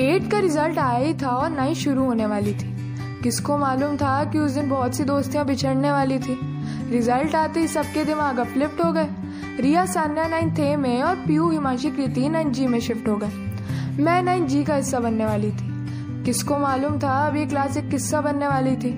[0.00, 2.74] Eight का result आया ही था और नाइन्थ शुरू होने वाली थी।
[3.22, 6.38] किसको मालूम था कि उस दिन बहुत सी दोस्तियाँ बिछड़ने वाली थी।
[6.90, 9.08] रिज़ल्ट आते ही सबके दिमाग अपलिफ्ट हो गए।
[9.60, 14.02] रिया सान्या नाइन्थ ए में और पीयू हिमांशी कृति नाइन्थ जी में शिफ्ट हो गए।
[14.02, 17.88] मैं नाइन्थ जी का हिस्सा बनने वाली थी। किसको मालूम था अब ये क्लास एक
[17.90, 18.90] किस्सा बनने वाली थी।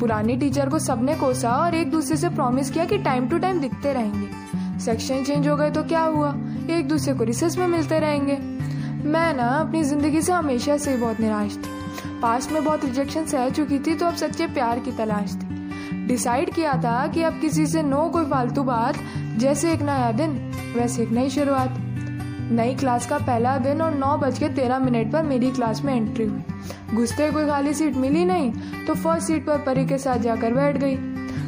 [0.00, 3.60] पुरानी टीचर को सबने कोसा और एक दूसरे से प्रॉमिस किया कि टाइम टू टाइम
[3.60, 6.34] दिखते रहेंगे। सेक्शन चेंज हो गए तो क्या हुआ?
[6.70, 8.53] एक दूसरे को रिसेस में मिलते रहेंगे।
[9.04, 13.48] मैं ना अपनी ज़िंदगी से हमेशा से बहुत निराश थी। पास्ट में बहुत रिजेक्शन सह
[13.48, 17.66] चुकी थी तो अब सच्चे प्यार की तलाश थी। डिसाइड किया था कि अब किसी
[17.66, 18.98] से नो कोई फालतू बात,
[19.38, 20.30] जैसे एक नया दिन,
[20.76, 21.76] वैसे एक नई शुरुआत।
[22.52, 25.94] नई क्लास का पहला दिन और नौ बज के तेरह मिनट पर मेरी क्लास में
[25.94, 30.18] एंट्री हुई। घुसते कोई खाली सीट मिली नहीं तो फ़र्स्ट सीट पर परी के साथ
[30.20, 30.96] जाकर बैठ गई।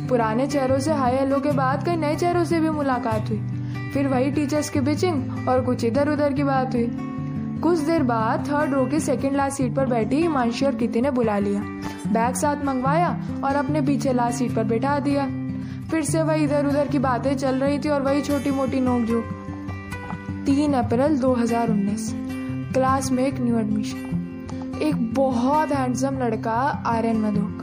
[0.09, 4.09] पुराने चेहरों से हाई हेलो के बाद कई नए चेहरों से भी मुलाकात हुई। फिर
[4.09, 7.15] वही टीचर्स की बिचिंग और कुछ इधर उधर की बात हुई।
[7.62, 11.10] कुछ देर बाद थर्ड रो की सेकंड लास्ट सीट पर बैठी हिमांशी और किति ने
[11.10, 11.60] बुला लिया।
[12.13, 13.09] बैग साथ मंगवाया
[13.45, 15.26] और अपने पीछे लास्ट सीट पर बैठा दिया।
[15.90, 19.02] फिर से वही इधर उधर की बातें चल रही थी और वही छोटी मोटी नोक
[19.02, 19.24] झोंक
[20.46, 22.10] तीन अप्रैल 2019
[22.74, 26.52] क्लास में एक न्यू एडमिशन एक बहुत हैंडसम लड़का
[26.87, 27.63] आर्यन मधोक।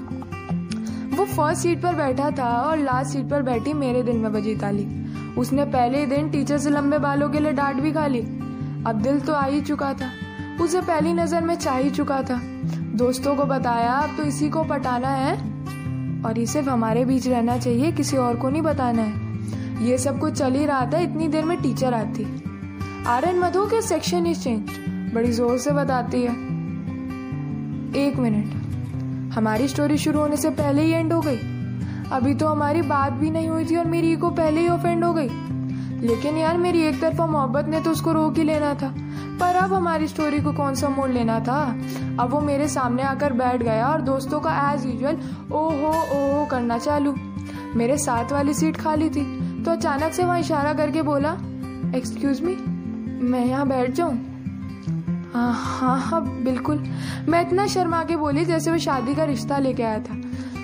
[1.19, 4.55] वो फ़र्स्ट सीट पर बैठा था और लास्ट सीट पर बैठी मेरे दिल में बजी
[4.55, 4.88] ताली।
[5.38, 8.22] उसने पहले दिन टीचर से लंबे बालों के लिए डांट भी खा ली।
[8.87, 10.09] अब दिल तो आ ही चुका था।
[10.61, 12.41] उसे पहली नज़र में चाह ही चुका था।
[12.95, 15.35] दोस्तों को बताया, अब तो इसी को पटाना है।
[16.23, 20.19] और ये सिर्फ़ हमारे बीच रहना चाहिए, किसी और को नहीं बताना है। ये सब
[20.19, 22.25] कुछ चल ही रहा था, इतनी देर में टीचर आती।
[23.07, 24.69] आर्यन मधु के सेक्शन इज़ चेंज
[25.13, 26.31] बड़ी ज़ोर से बताती है।
[28.05, 31.39] एक मिनट। हमारी स्टोरी शुरू होने से पहले ही एंड हो गई।
[32.11, 35.13] अभी तो हमारी बात भी नहीं हुई थी और मेरी ईगो पहले ही ऑफेंड हो
[35.13, 35.29] गई।
[36.03, 38.93] लेकिन यार मेरी एक तरफा मोहब्बत ने तो उसको रोक ही लेना था।
[39.39, 41.59] पर अब हमारी स्टोरी को कौन सा मोड़ लेना था?
[42.19, 45.17] अब वो मेरे सामने आकर बैठ गया और दोस्तों का एज यूजल
[45.51, 47.13] ओहो ओहो करना चालू।
[47.75, 49.23] मेरे साथ वाली सीट खाली थी
[49.63, 51.31] तो अचानक से वहाँ इशारा करके बोला
[51.97, 52.55] एक्सक्यूज मी
[53.23, 54.16] मैं यहाँ बैठ जाऊँ?
[55.33, 56.83] हाँ हाँ हाँ बिल्कुल।
[57.29, 60.22] मैं इतना शर्मा के बोली जैसे वो शादी का रिश्ता लेके आया था।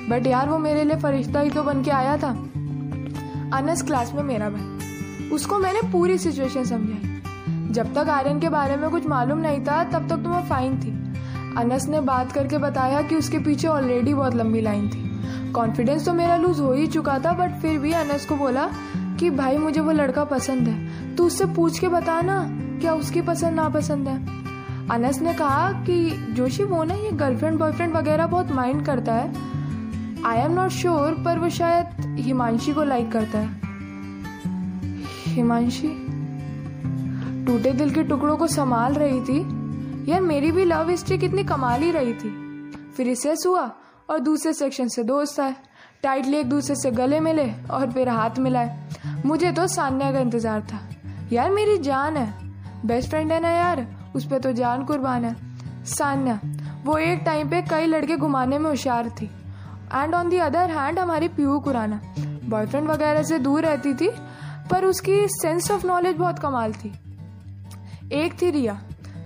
[0.10, 2.30] बट यार वो मेरे लिए फरिश्ता ही तो बन के आया था।
[3.58, 4.79] अनस क्लास में मेरा भाई
[5.34, 7.22] उसको मैंने पूरी सिचुएशन समझाई।
[7.72, 10.80] जब तक आर्यन के बारे में कुछ मालूम नहीं था, तब तक तो मैं फाइन
[10.80, 11.10] थी।
[11.58, 15.10] अनस ने बात करके बताया कि उसके पीछे ऑलरेडी बहुत लंबी लाइन थी।
[15.52, 18.70] कॉन्फिडेंस तो मेरा लूज हो ही चुका था बट फिर भी अनस को बोला
[19.20, 22.50] कि, भाई, मुझे वो लड़का पसंद है। तू उससे पूछ के बता ना
[22.82, 24.28] क्या उसकी पसंद नापसंद है?
[24.90, 29.34] अनस ने कहा कि, जोशी, वो ना ये गर्लफ्रेंड बॉयफ्रेंड वगैरह बहुत माइंड करता है।
[30.26, 33.69] आई एम नॉट श्योर पर वो शायद हिमांशी को लाइक करता है।
[35.30, 35.88] हिमांशी,
[37.46, 39.40] टूटे दिल के टुकड़ों को संभाल रही थी।
[40.12, 42.30] यार, मेरी भी लव हिस्ट्री कितनी कमाल ही रही थी।
[42.98, 43.70] फिर रिसेस हुआ
[44.10, 45.56] और दूसरे सेक्शन से दोस्त आए।
[46.04, 48.80] टाइटली एक दूसरे से गले मिले और फिर हाथ मिलाए।
[49.26, 50.80] मुझे तो सान्या का इंतज़ार था।
[51.32, 52.34] यार, मेरी जान है।
[52.86, 53.86] बेस्ट फ्रेंड है ना यार?
[54.16, 55.36] उस पर तो जान कुर्बान है।
[55.86, 56.40] सान्या,
[56.86, 59.30] वो एक टाइम पे कई लड़के घुमाने में होशियार थी।
[59.94, 62.00] And on the other hand हमारी पीयू कुराना।
[62.50, 64.10] बॉयफ्रेंड वगैरह से दूर रहती थी
[64.72, 66.92] पर उसकी सेंस ऑफ़ नॉलेज बहुत कमाल थी।
[68.14, 68.80] एक थी रिया,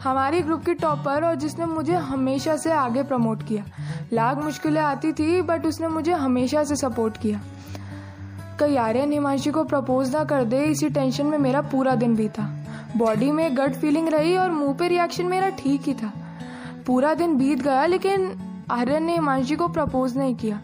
[0.03, 3.63] हमारी ग्रुप की टॉपर और जिसने मुझे हमेशा से आगे प्रमोट किया।
[4.13, 7.41] लाख मुश्किलें आती थी बट उसने मुझे हमेशा से सपोर्ट किया।
[8.59, 12.43] कई आर्यन हिमांशी को प्रपोज ना कर दे, इसी टेंशन में मेरा पूरा दिन बीता।
[12.97, 16.11] बॉडी में गट फीलिंग रही और मुँह पे रिएक्शन मेरा ठीक ही था।
[16.87, 18.31] पूरा दिन बीत गया, लेकिन
[18.71, 20.59] आर्यन ने हिमांशी को प्रपोज नहीं किया।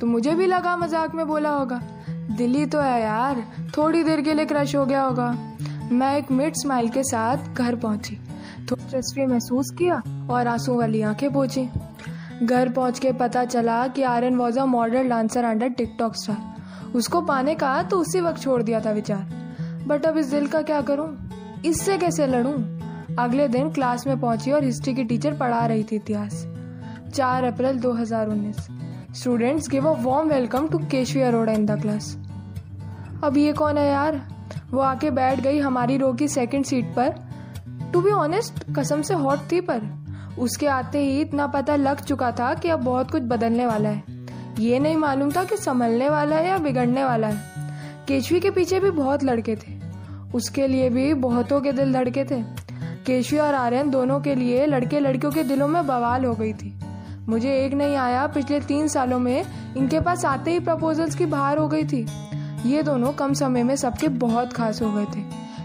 [0.00, 1.80] तो मुझे भी लगा मज़ाक में बोला होगा।
[2.30, 3.44] दिल्ली तो है यार।
[3.76, 5.56] थोड़ी देर के लिए क्रश हो गया होगा।
[5.92, 8.18] मैं एक मिड स्माइल के साथ घर पहुँची।
[8.70, 11.68] थोड़ा महसूस किया और आँसू वाली आँखें पहुँची
[12.42, 17.20] घर पहुँच के पता चला कि Aryan was a model dancer under TikTok star उसको
[17.20, 20.80] पाने का तो उसी वक्त छोड़ दिया था विचार। बट अब इस दिल का क्या
[20.80, 21.30] करूँ?
[21.64, 22.52] इससे कैसे लड़ूं?
[23.16, 26.46] अगले दिन क्लास में पहुँची और हिस्ट्री की टीचर पढ़ा रही थी इतिहास।
[27.14, 28.68] चार अप्रैल 2019
[29.14, 32.16] students give a warm welcome to Keshavi Arora in the class
[33.24, 34.28] अब ये कौन है यार?
[34.70, 37.14] वो आके बैठ गई हमारी रो की सेकंड सीट पर।
[37.92, 40.06] टू बी ऑनेस्ट कसम से हॉट थी पर।
[40.38, 44.02] उसके आते ही इतना पता लग चुका था कि अब बहुत कुछ बदलने वाला है।
[44.58, 47.38] ये नहीं मालूम था कि संभलने वाला है या बिगड़ने वाला है।
[48.08, 49.80] केशवी के पीछे भी बहुत लड़के थे।
[50.34, 52.42] उसके लिए भी बहुतों के दिल धड़के थे।
[53.06, 56.73] केशवी और आर्यन दोनों के लिए लड़के लड़कियों के दिलों में बवाल हो गई थी।
[57.28, 59.44] मुझे एक नहीं आया, पिछले तीन सालों में
[59.76, 62.06] इनके पास आते ही प्रपोजल्स की बाहर हो गई थी।
[62.66, 65.22] ये दोनों कम समय में सबके बहुत खास हो गए थे।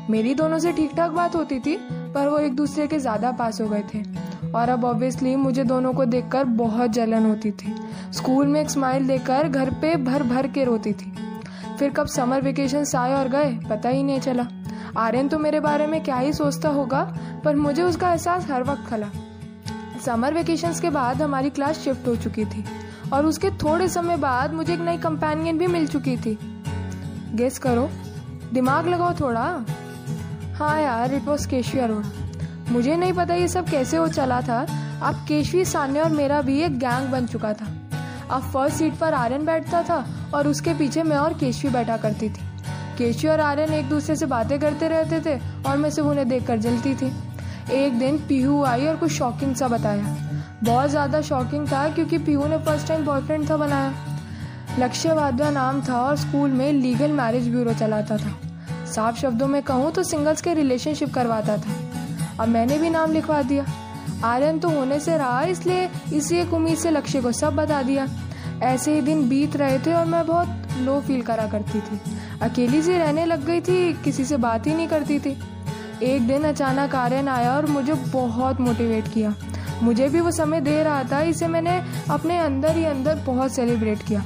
[0.09, 1.75] मेरी दोनों से ठीक ठाक बात होती थी,
[2.13, 4.03] पर वो एक दूसरे के ज़्यादा पास हो गए थे।
[4.51, 7.75] और अब ऑब्वियसली मुझे दोनों को देखकर बहुत जलन होती थी।
[8.13, 11.13] स्कूल में एक स्माइल देकर घर पे भर भर के रोती थी।
[11.79, 14.47] फिर कब समर वेकेशन आए और गए, पता ही नहीं चला।
[14.97, 17.01] आर्यन तो मेरे बारे में क्या ही सोचता होगा,
[17.45, 19.09] पर मुझे उसका एहसास हर वक्त खला।
[20.05, 22.63] समर वेकेशंस के बाद हमारी क्लास शिफ्ट हो चुकी थी
[23.13, 26.37] और उसके थोड़े समय बाद मुझे एक नई कंपेनियन भी मिल चुकी थी।
[27.35, 27.89] गेस करो,
[28.53, 29.43] दिमाग लगाओ थोड़ा।
[30.57, 34.59] हाँ यार इट वॉज़ केशवी अरोड़ा मुझे नहीं पता ये सब कैसे हो चला था।
[35.03, 37.67] अब केशवी सान्य और मेरा भी एक गैंग बन चुका था।
[38.31, 42.29] अब फ़र्स्ट सीट पर आर्यन बैठता था और उसके पीछे मैं और केशवी बैठा करती
[42.29, 42.47] थी।
[42.97, 46.57] केशवी और आर्यन एक दूसरे से बातें करते रहते थे और मैं सिर्फ़ उन्हें देखकर
[46.57, 47.11] जलती थी।
[47.71, 50.15] एक दिन पीहू आई और कुछ शॉकिंग सा बताया।
[50.63, 53.93] बहुत ज़्यादा शॉकिंग था क्योंकि पीहू ने फ़र्स्ट टाइम बॉयफ्रेंड था बनाया।
[54.79, 58.37] लक्ष्य वाद्या नाम था और स्कूल में लीगल मैरिज ब्यूरो चलाता था।
[58.85, 61.75] साफ़ शब्दों में कहूँ तो सिंगल्स के रिलेशनशिप करवाता था।
[62.39, 63.65] अब मैंने भी नाम लिखवा दिया।
[64.25, 68.07] आर्यन तो होने से रहा, इसलिए इसी एक उम्मीद से लक्ष्य को सब बता दिया।
[68.63, 71.99] ऐसे ही दिन बीत रहे थे और मैं बहुत लो फील करा करती थी।
[72.41, 75.37] अकेली सी रहने लग गई थी, किसी से बात ही नहीं करती थी।
[76.03, 79.33] एक दिन अचानक आर्यन आया और मुझे बहुत मोटिवेट किया।
[79.83, 81.79] मुझे भी वो समय दे रहा था, इसे मैंने
[82.11, 84.21] अपने अंदर ही अंदर बहुत सेलिब्रेट किया।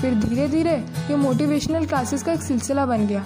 [0.00, 0.72] फिर धीरे धीरे
[1.10, 3.24] ये मोटिवेशनल क्लासेस का एक सिलसिला बन गया।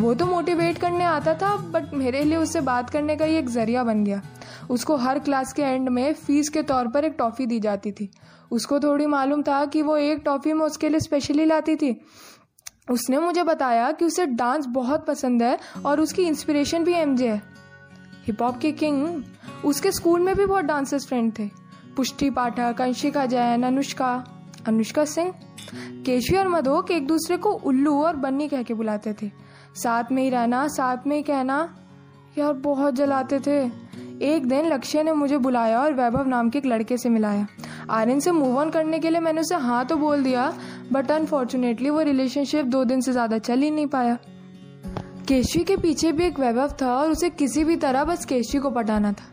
[0.00, 3.48] वो तो मोटिवेट करने आता था बट मेरे लिए उससे बात करने का ही एक
[3.48, 4.22] ज़रिया बन गया।
[4.70, 8.10] उसको हर क्लास के एंड में फ़ीस के तौर पर एक टॉफ़ी दी जाती थी।
[8.50, 11.92] उसको थोड़ी मालूम था कि वो एक टॉफ़ी में उसके लिए स्पेशली लाती थी।
[12.90, 17.42] उसने मुझे बताया कि उसे डांस बहुत पसंद है और उसकी इंस्पिरेशन भी एमजे है।
[18.26, 19.24] हिप हॉप के किंग,
[19.64, 21.50] उसके स्कूल में भी बहुत डांसर्स फ्रेंड थे।
[21.96, 24.24] पुष्टि पाठक, अंशिका जैन, अनुष्का
[24.66, 25.34] अनुष्का सिंह,
[26.06, 29.30] केशवी और मधोक एक दूसरे को उल्लू और बन्नी कह के बुलाते थे।
[29.74, 31.76] साथ में ही रहना, साथ में ही कहना,
[32.38, 33.84] यार बहुत जलाते थे।
[34.22, 37.46] एक दिन लक्ष्य ने मुझे बुलाया और वैभव नाम के एक लड़के से मिलाया।
[37.90, 40.54] आर्यन से मूव ऑन करने के लिए मैंने उसे हाँ तो बोल दिया
[40.92, 44.18] बट अनफॉर्चुनेटली वो रिलेशनशिप दो दिन से ज़्यादा चल ही नहीं पाया।
[45.28, 48.70] केशवी के पीछे भी एक वैभव था और उसे किसी भी तरह बस केशवी को
[48.70, 49.24] पटाना था।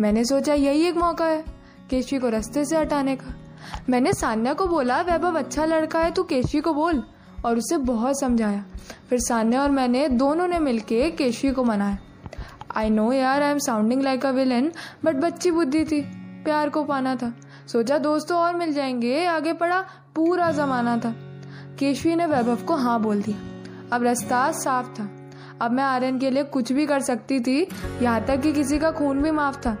[0.00, 1.44] मैंने सोचा यही एक मौका है,
[1.90, 3.34] केशवी को रास्ते से हटाने का।
[3.88, 7.02] मैंने सान्या को बोला, वैभव अच्छा लड़का है, तू केशवी को बोल।
[7.44, 8.64] और उसे बहुत समझाया।
[9.08, 11.98] फिर सान्या और मैंने दोनों ने मिलके केशवी को मनाया।
[12.76, 14.70] आई नो यार I am sounding like a villain
[15.04, 16.00] but बच्ची बुद्धि थी,
[16.44, 17.32] प्यार को पाना था।
[17.72, 19.84] सोचा दोस्तों और मिल जाएँगे। आगे पड़ा
[20.14, 21.14] पूरा जमाना था।
[21.78, 23.36] केशवी ने वैभव को हाँ बोल दिया।
[23.96, 25.08] अब रास्ता साफ़ था।
[25.60, 27.68] अब मैं आर्यन के लिए कुछ भी कर सकती थी,
[28.02, 29.78] यहाँ तक कि किसी का खून भी माफ़ था।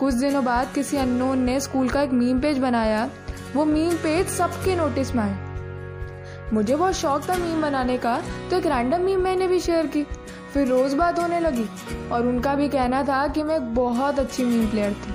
[0.00, 3.10] कुछ दिनों बाद किसी अननोन ने स्कूल का एक मीम पेज बनाया।
[3.56, 8.56] वो मीम पेज सबके नोटिस में आया। मुझे बहुत शौक था मीम बनाने का तो
[8.56, 10.06] एक रैंडम मीम मैंने भी शेयर की।
[10.54, 11.68] फिर रोज बात होने लगी
[12.12, 15.11] और उनका भी कहना था कि मैं बहुत अच्छी मीम प्लेयर थी।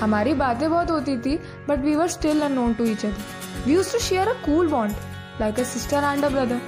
[0.00, 1.36] हमारी बातें बहुत होती थी
[1.68, 4.94] but we were still unknown to each other we use to share a cool bond
[5.40, 6.60] like a sister and a brother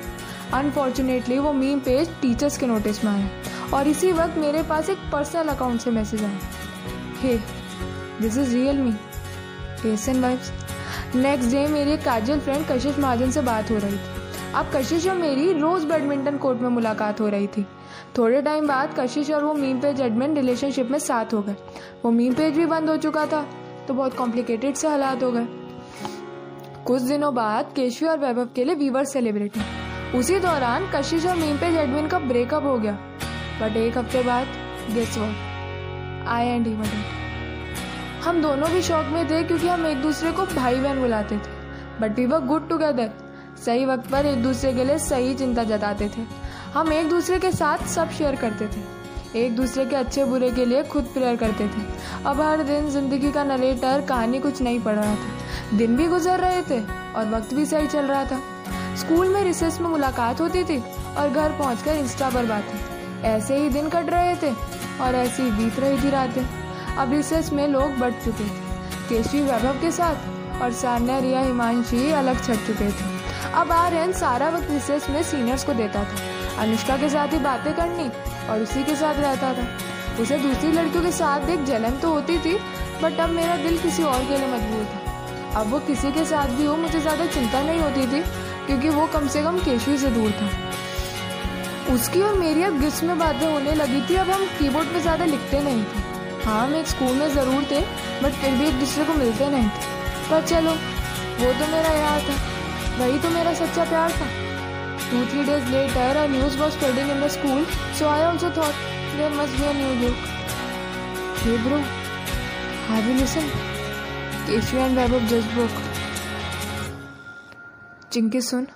[0.54, 3.28] unfortunately वो मीम पेज टीचर्स के नोटिस में आया,
[3.74, 6.38] और इसी वक्त मेरे पास एक पर्सनल अकाउंट से मैसेज आया।
[7.20, 7.36] Hey
[8.20, 8.94] this is real me
[9.92, 10.52] essence vibes
[11.16, 14.20] next day मेरी एक काजल फ्रेंड कशिश महाजन से बात हो रही थी।
[14.54, 17.66] अब कशिश और मेरी रोज बैडमिंटन कोर्ट में मुलाकात हो रही थी।
[18.18, 21.56] थोड़े टाइम बाद कशिश और वो मीम पेज एडमिन रिलेशनशिप में साथ हो गए।
[22.04, 23.42] वो मीम पेज भी बंद हो चुका था
[23.88, 25.46] तो बहुत कॉम्प्लिकेटेड से हालात हो गए।
[26.86, 29.60] कुछ दिनों बाद केशवी और वैभव के लिए वीवर सेलिब्रिटी
[30.18, 32.92] उसी दौरान कशिश और मीम पेज एडमिन का ब्रेकअप हो गया।
[33.60, 34.46] बट एक हफ़्ते बाद
[34.94, 36.74] guess what I and he
[38.24, 42.00] हम दोनों भी शौक में थे क्योंकि हम एक दूसरे को भाई बहन बुलाते थे।
[42.00, 43.10] But we were good together
[43.64, 46.26] सही वक्त पर एक दूसरे के लिए सही चिंता जताते थे।
[46.74, 48.80] हम एक दूसरे के साथ सब शेयर करते थे।
[49.36, 51.82] एक दूसरे के अच्छे बुरे के लिए खुद प्रेयर करते थे।
[52.26, 56.40] अब हर दिन ज़िंदगी का नरेटर कहानी कुछ नहीं पढ़ रहा था। दिन भी गुजर
[56.40, 56.80] रहे थे
[57.16, 58.40] और वक्त भी सही चल रहा था।
[58.96, 60.78] स्कूल में रिसेस में मुलाकात होती थी
[61.18, 64.50] और घर पहुंचकर इंस्टा पर बातें। ऐसे ही दिन कट रहे थे
[65.04, 66.42] और ऐसी बीत रही थी रातें।
[66.96, 68.60] अब रिसेस में लोग बढ़ चुके थे।
[69.08, 73.10] केशवी वैभव के साथ और सान्या, रिया, हिमांशी अलग छट चुके थे।
[73.54, 77.74] अब आर्यन सारा वक्त रिसेस में सीनियर्स को देता था। अनुष्का के साथ ही बातें
[77.74, 78.10] करनी
[78.50, 79.66] और उसी के साथ रहता था।
[80.22, 82.54] उसे दूसरी लड़कियों के साथ एक जलन तो होती थी
[83.02, 86.48] बट अब मेरा दिल किसी और के लिए मजबूर था। अब वो किसी के साथ
[86.48, 88.20] भी हो, मुझे ज़्यादा चिंता नहीं होती थी,
[88.66, 90.50] क्योंकि वो कम से कम केशवी से दूर था।
[91.94, 95.24] उसकी और मेरी अब गिफ्ट में बातें होने लगी थी, अब हम कीबोर्ड पे ज़्यादा
[95.24, 97.80] लिखते नहीं थे। हाँ हम एक स्कूल में ज़रूर थे
[98.22, 100.70] बट फिर भी एक दूसरे को मिलते नहीं थे। पर चलो,
[101.40, 102.36] वो तो मेरा यार था,
[102.98, 104.26] वही तो मेरा सच्चा प्यार था।
[105.12, 108.74] Three days later, a news was spreading in the school, so I also thought
[109.16, 110.16] there must be a new look.
[111.42, 111.80] Hey bro,
[112.88, 113.52] Have you listened?
[114.46, 115.70] Keshavi and Vaibhav जज बुक
[118.12, 118.66] चिंकी सुन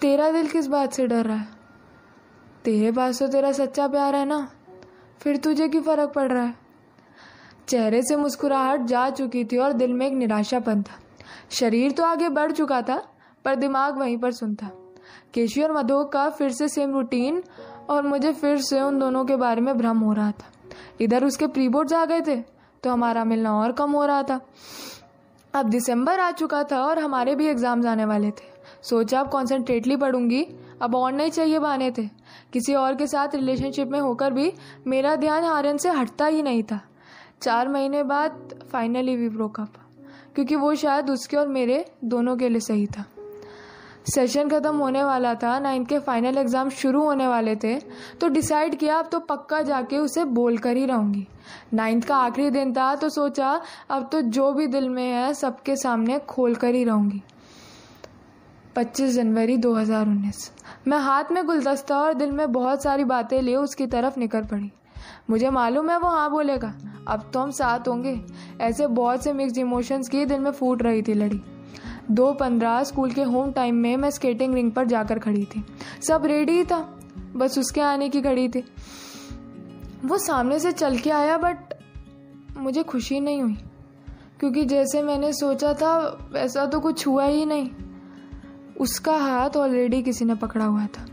[0.00, 1.48] तेरा दिल किस बात से डर रहा है?
[2.64, 4.40] तेरे पास तो तेरा सच्चा प्यार है ना?
[5.22, 6.54] फिर तुझे क्यों फ़र्क पड़ रहा है?
[7.68, 11.00] चेहरे से मुस्कुराहट जा चुकी थी और दिल में एक निराशापन था।
[11.50, 13.02] शरीर तो आगे बढ़ चुका था
[13.44, 14.70] पर दिमाग वहीं पर सुनता
[15.34, 17.42] केशवी और मधोक का फिर से सेम रूटीन
[17.90, 20.52] और मुझे फिर से उन दोनों के बारे में भ्रम हो रहा था।
[21.00, 22.36] इधर उसके प्री बोर्ड्स आ गए थे
[22.82, 24.40] तो हमारा मिलना और कम हो रहा था।
[25.54, 28.48] अब दिसंबर आ चुका था और हमारे भी एग्ज़ाम्स आने वाले थे।
[28.82, 30.46] सोचा अब कॉन्सेंट्रेटली पढ़ूँगी,
[30.82, 32.08] अब और नहीं चाहिए बहाने थे।
[32.52, 34.52] किसी और के साथ रिलेशनशिप में होकर भी
[34.86, 36.80] मेरा ध्यान हारन से हटता ही नहीं था।
[37.42, 39.72] चार महीने बाद फाइनली वी ब्रोकअप
[40.34, 43.04] क्योंकि वो शायद उसके और मेरे दोनों के लिए सही था।
[44.04, 47.74] सेशन ख़त्म होने वाला था नाइन्थ के फाइनल एग्ज़ाम शुरू होने वाले थे
[48.20, 51.26] तो डिसाइड किया, अब तो पक्का जाके उसे बोल कर ही रहूँगी।
[51.74, 55.76] नाइन्थ का आखिरी दिन था तो सोचा, अब तो जो भी दिल में है, सबके
[55.76, 57.22] सामने खोल कर ही रहूँगी।
[58.76, 60.50] 25 जनवरी 2019
[60.88, 64.70] मैं हाथ में गुलदस्ता और दिल में बहुत सारी बातें लिए, उसकी तरफ़ निकल पड़ी।
[65.30, 66.72] मुझे मालूम है वो हाँ बोलेगा,
[67.08, 68.20] अब तो हम साथ होंगे।
[68.60, 71.40] ऐसे बहुत से मिक्स इमोशंस की दिल में फूट रही थी लड़ी।
[72.10, 75.64] दो पंद्रह स्कूल के होम टाइम में मैं स्केटिंग रिंग पर जाकर खड़ी थी।
[76.08, 77.00] सब रेडी था,
[77.36, 78.64] बस उसके आने की घड़ी थी।
[80.04, 81.56] वो सामने से चल के आया, बट
[82.56, 83.58] मुझे खुशी नहीं हुई।
[84.40, 85.98] क्योंकि जैसे मैंने सोचा था,
[86.32, 87.70] वैसा तो कुछ हुआ ही नहीं।
[88.80, 91.06] उसका हाथ ऑलरेडी किसी ने पकड़ा हुआ था।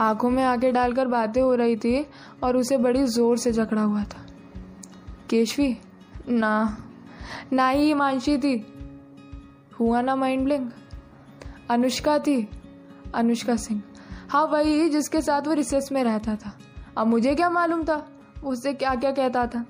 [0.00, 2.06] आँखों में आके डालकर बातें हो रही थी
[2.42, 4.26] और उसे बड़ी ज़ोर से जकड़ा हुआ था।
[5.30, 5.78] केशवी?
[6.28, 6.76] ना।
[7.52, 8.72] ना ही हिमांशी थी।
[9.80, 10.72] हुआ ना माइंड ब्लिंक
[11.70, 12.48] अनुष्का थी।
[13.14, 13.82] अनुष्का सिंह।
[14.28, 16.58] हाँ वही जिसके साथ वो रिसेस में रहता था।
[16.96, 18.08] अब मुझे क्या मालूम था?
[18.44, 19.64] उससे क्या क्या कहता था?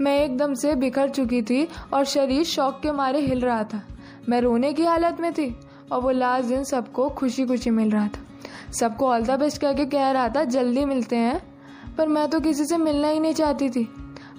[0.00, 3.82] मैं एकदम से बिखर चुकी थी और शरीर शौक के मारे हिल रहा था।
[4.28, 5.56] मैं रोने की हालत में थी
[5.92, 9.72] और वो लास्ट दिन सबको खुशी खुशी मिल रहा था। सबको ऑल द बेस्ट कह
[9.72, 11.56] के कह रहा था, जल्दी मिलते हैं।
[11.98, 13.88] पर मैं तो किसी से मिलना ही नहीं चाहती थी।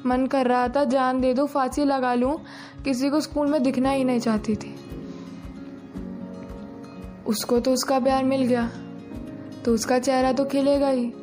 [0.06, 2.42] मन कर रहा था, जान दे दो, फांसी लगा लूँ।
[2.84, 4.76] किसी को स्कूल में दिखना ही नहीं चाहती थी।
[7.27, 8.72] उसको तो उसका प्यार मिल गया।
[9.65, 11.13] तो उसका चेहरा तो खिलेगा ही।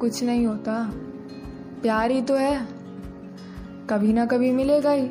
[0.00, 0.92] कुछ नहीं होता।
[1.82, 2.68] प्यार ही तो है।
[3.90, 5.10] कभी ना कभी मिलेगा ही।